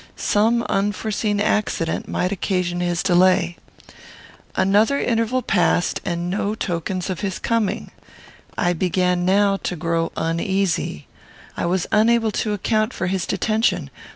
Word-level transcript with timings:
Some 0.15 0.63
unforeseen 0.63 1.39
accident 1.39 2.07
might 2.07 2.31
occasion 2.31 2.79
his 2.79 3.03
delay. 3.03 3.57
Another 4.55 4.99
interval 4.99 5.43
passed, 5.43 6.01
and 6.03 6.27
no 6.27 6.55
tokens 6.55 7.11
of 7.11 7.19
his 7.19 7.37
coming. 7.37 7.91
I 8.57 8.73
began 8.73 9.25
now 9.25 9.57
to 9.57 9.75
grow 9.75 10.11
uneasy. 10.17 11.05
I 11.55 11.67
was 11.67 11.85
unable 11.91 12.31
to 12.31 12.53
account 12.53 12.93
for 12.93 13.05
his 13.05 13.27
detention. 13.27 13.91